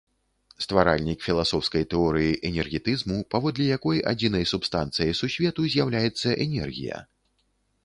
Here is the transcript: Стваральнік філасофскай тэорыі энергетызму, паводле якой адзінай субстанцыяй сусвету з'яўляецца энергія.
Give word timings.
Стваральнік 0.65 1.19
філасофскай 1.25 1.85
тэорыі 1.91 2.31
энергетызму, 2.49 3.19
паводле 3.37 3.69
якой 3.77 4.03
адзінай 4.15 4.49
субстанцыяй 4.55 5.13
сусвету 5.23 5.69
з'яўляецца 5.77 6.37
энергія. 6.49 7.07